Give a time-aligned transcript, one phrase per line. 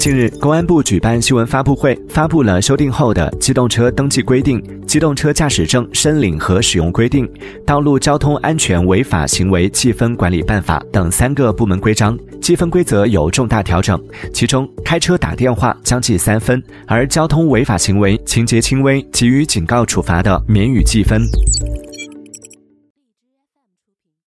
[0.00, 7.30] 近日公安部举办新闻发布会发布了修订后的机动车登记规定机动车驾驶证申领和使用规定
[7.66, 14.02] 道路交通安全违法行为记分管理办法等三个部门规章记分规则有重大调整
[14.32, 21.20] 其中开车打电话将记三分而交通违法行为情节轻微给予警告处罚的免予记分。